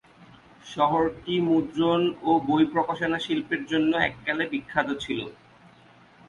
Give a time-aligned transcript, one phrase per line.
[0.65, 5.19] শহরটি মুদ্রণ ও বই প্রকাশনা শিল্পের জন্য এককালে বিখ্যাত ছিল।